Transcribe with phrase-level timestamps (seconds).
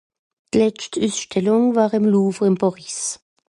[0.51, 2.99] D'letscht üssstellùng war ìm Louvre ìn Pàris.